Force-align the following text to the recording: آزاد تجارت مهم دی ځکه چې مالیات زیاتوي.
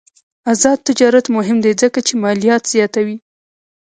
آزاد 0.51 0.79
تجارت 0.87 1.25
مهم 1.35 1.57
دی 1.65 1.71
ځکه 1.81 1.99
چې 2.07 2.13
مالیات 2.23 2.63
زیاتوي. 2.73 3.17